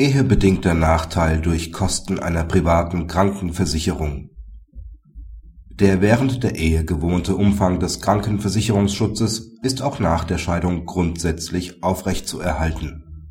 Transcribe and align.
Ehebedingter 0.00 0.74
Nachteil 0.74 1.40
durch 1.40 1.72
Kosten 1.72 2.20
einer 2.20 2.44
privaten 2.44 3.08
Krankenversicherung 3.08 4.30
Der 5.70 6.00
während 6.00 6.44
der 6.44 6.54
Ehe 6.54 6.84
gewohnte 6.84 7.34
Umfang 7.34 7.80
des 7.80 8.00
Krankenversicherungsschutzes 8.00 9.58
ist 9.64 9.82
auch 9.82 9.98
nach 9.98 10.22
der 10.22 10.38
Scheidung 10.38 10.86
grundsätzlich 10.86 11.82
aufrechtzuerhalten. 11.82 13.26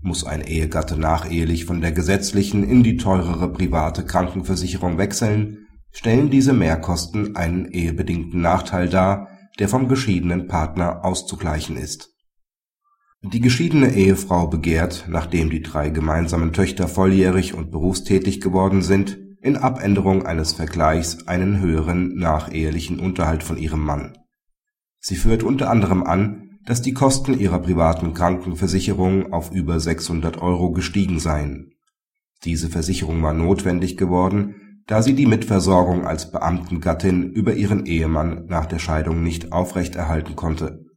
Muss 0.00 0.24
ein 0.24 0.42
Ehegatte 0.42 0.96
nachehelich 0.96 1.64
von 1.64 1.80
der 1.80 1.90
gesetzlichen 1.90 2.62
in 2.62 2.84
die 2.84 2.98
teurere 2.98 3.52
private 3.52 4.04
Krankenversicherung 4.04 4.98
wechseln, 4.98 5.66
stellen 5.90 6.30
diese 6.30 6.52
Mehrkosten 6.52 7.34
einen 7.34 7.66
ehebedingten 7.66 8.40
Nachteil 8.40 8.88
dar, 8.88 9.26
der 9.58 9.68
vom 9.68 9.88
geschiedenen 9.88 10.46
Partner 10.46 11.04
auszugleichen 11.04 11.76
ist 11.76 12.11
die 13.24 13.40
geschiedene 13.40 13.94
Ehefrau 13.94 14.48
begehrt, 14.48 15.06
nachdem 15.08 15.48
die 15.48 15.62
drei 15.62 15.90
gemeinsamen 15.90 16.52
Töchter 16.52 16.88
volljährig 16.88 17.54
und 17.54 17.70
berufstätig 17.70 18.40
geworden 18.40 18.82
sind, 18.82 19.18
in 19.40 19.56
Abänderung 19.56 20.26
eines 20.26 20.52
Vergleichs 20.52 21.28
einen 21.28 21.60
höheren 21.60 22.16
nachehelichen 22.16 22.98
Unterhalt 22.98 23.44
von 23.44 23.58
ihrem 23.58 23.84
Mann. 23.84 24.18
Sie 24.98 25.16
führt 25.16 25.44
unter 25.44 25.70
anderem 25.70 26.02
an, 26.02 26.58
dass 26.64 26.82
die 26.82 26.94
Kosten 26.94 27.38
ihrer 27.38 27.60
privaten 27.60 28.12
Krankenversicherung 28.12 29.32
auf 29.32 29.52
über 29.52 29.78
600 29.78 30.38
Euro 30.38 30.72
gestiegen 30.72 31.18
seien. 31.18 31.72
Diese 32.44 32.68
Versicherung 32.68 33.22
war 33.22 33.32
notwendig 33.32 33.96
geworden, 33.96 34.82
da 34.86 35.00
sie 35.00 35.14
die 35.14 35.26
Mitversorgung 35.26 36.06
als 36.06 36.32
Beamtengattin 36.32 37.30
über 37.30 37.54
ihren 37.54 37.86
Ehemann 37.86 38.46
nach 38.46 38.66
der 38.66 38.80
Scheidung 38.80 39.22
nicht 39.22 39.52
aufrechterhalten 39.52 40.34
konnte 40.34 40.91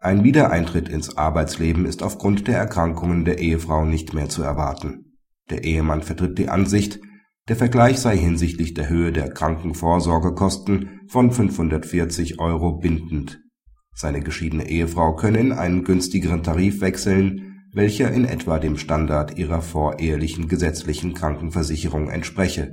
ein 0.00 0.22
Wiedereintritt 0.22 0.88
ins 0.88 1.16
Arbeitsleben 1.16 1.84
ist 1.84 2.02
aufgrund 2.02 2.46
der 2.46 2.56
Erkrankungen 2.56 3.24
der 3.24 3.38
Ehefrau 3.38 3.84
nicht 3.84 4.14
mehr 4.14 4.28
zu 4.28 4.42
erwarten. 4.42 5.16
Der 5.50 5.64
Ehemann 5.64 6.02
vertritt 6.02 6.38
die 6.38 6.48
Ansicht, 6.48 7.00
der 7.48 7.56
Vergleich 7.56 7.98
sei 7.98 8.16
hinsichtlich 8.16 8.74
der 8.74 8.88
Höhe 8.88 9.10
der 9.10 9.30
Krankenvorsorgekosten 9.30 11.00
von 11.08 11.32
540 11.32 12.38
Euro 12.38 12.78
bindend. 12.78 13.40
Seine 13.94 14.20
geschiedene 14.20 14.68
Ehefrau 14.68 15.16
könne 15.16 15.40
in 15.40 15.52
einen 15.52 15.82
günstigeren 15.82 16.44
Tarif 16.44 16.80
wechseln, 16.80 17.64
welcher 17.72 18.12
in 18.12 18.24
etwa 18.24 18.58
dem 18.58 18.76
Standard 18.76 19.36
ihrer 19.36 19.62
vorehelichen 19.62 20.46
gesetzlichen 20.46 21.14
Krankenversicherung 21.14 22.08
entspreche 22.08 22.72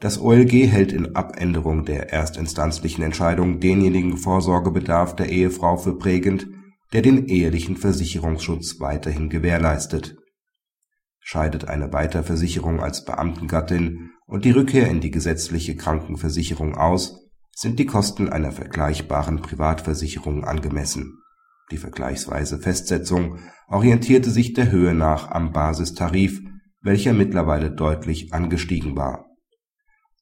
das 0.00 0.20
OLG 0.20 0.66
hält 0.66 0.92
in 0.92 1.14
Abänderung 1.14 1.84
der 1.84 2.12
erstinstanzlichen 2.12 3.04
Entscheidung 3.04 3.60
denjenigen 3.60 4.16
Vorsorgebedarf 4.16 5.16
der 5.16 5.28
Ehefrau 5.28 5.76
für 5.76 5.96
prägend, 5.96 6.46
der 6.92 7.02
den 7.02 7.26
ehelichen 7.26 7.76
Versicherungsschutz 7.76 8.80
weiterhin 8.80 9.30
gewährleistet. 9.30 10.16
Scheidet 11.20 11.68
eine 11.68 11.92
Weiterversicherung 11.92 12.80
als 12.80 13.04
Beamtengattin 13.04 14.10
und 14.26 14.44
die 14.44 14.50
Rückkehr 14.50 14.88
in 14.88 15.00
die 15.00 15.10
gesetzliche 15.10 15.76
Krankenversicherung 15.76 16.74
aus, 16.76 17.20
sind 17.52 17.78
die 17.78 17.86
Kosten 17.86 18.28
einer 18.28 18.52
vergleichbaren 18.52 19.40
Privatversicherung 19.40 20.44
angemessen. 20.44 21.18
Die 21.70 21.78
vergleichsweise 21.78 22.58
Festsetzung 22.58 23.38
orientierte 23.68 24.30
sich 24.30 24.52
der 24.52 24.70
Höhe 24.70 24.92
nach 24.92 25.30
am 25.30 25.52
Basistarif, 25.52 26.42
welcher 26.82 27.14
mittlerweile 27.14 27.70
deutlich 27.70 28.34
angestiegen 28.34 28.96
war 28.96 29.24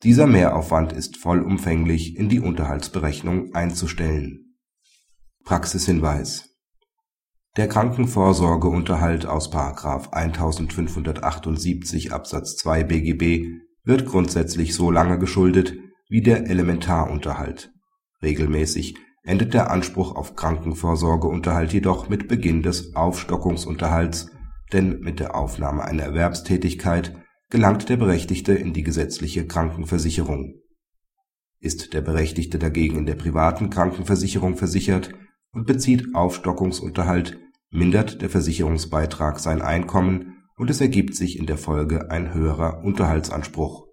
dieser 0.03 0.27
Mehraufwand 0.27 0.93
ist 0.93 1.17
vollumfänglich 1.17 2.17
in 2.17 2.29
die 2.29 2.41
Unterhaltsberechnung 2.41 3.55
einzustellen. 3.55 4.57
Praxishinweis 5.45 6.51
Der 7.57 7.69
Krankenvorsorgeunterhalt 7.69 9.27
aus§ 9.27 9.53
1578 10.13 12.13
Absatz 12.13 12.57
2 12.57 12.85
BGB 12.85 13.47
wird 13.85 14.07
grundsätzlich 14.07 14.75
so 14.75 14.91
lange 14.91 15.19
geschuldet 15.19 15.75
wie 16.09 16.23
der 16.23 16.49
Elementarunterhalt. 16.49 17.73
Regelmäßig 18.23 18.97
endet 19.25 19.55
der 19.55 19.71
Anspruch 19.71 20.17
auf 20.17 20.37
Krankenvorsorgeunterhalt 20.37 21.73
jedoch 21.73 22.09
mit 22.09 22.29
Beginn 22.29 22.63
des 22.63 22.97
Aufstockungsunterhalts, 22.97 24.31
denn 24.73 25.01
mit 25.01 25.21
der 25.21 25.37
Aufnahme 25.37 25.85
einer 25.85 26.03
Erwerbstätigkeit 26.03 27.17
gelangt 27.53 27.91
der 27.91 27.99
Berechtigte 27.99 28.55
in 28.55 28.73
die 28.73 28.83
gesetzliche 28.83 29.47
Krankenversicherung. 29.47 30.55
Ist 31.61 31.93
der 31.93 32.01
Berechtigte 32.01 32.59
dagegen 32.59 32.97
in 32.97 33.05
der 33.05 33.15
privaten 33.15 33.69
Krankenversicherung 33.69 34.57
versichert 34.57 35.13
und 35.53 35.67
bezieht 35.67 36.15
Aufstockungsunterhalt, 36.15 37.39
mindert 37.69 38.23
der 38.23 38.31
Versicherungsbeitrag 38.31 39.39
sein 39.39 39.61
Einkommen 39.61 40.39
und 40.57 40.71
es 40.71 40.81
ergibt 40.81 41.15
sich 41.15 41.39
in 41.39 41.45
der 41.45 41.59
Folge 41.59 42.11
ein 42.11 42.33
höherer 42.33 42.83
Unterhaltsanspruch 42.85 43.87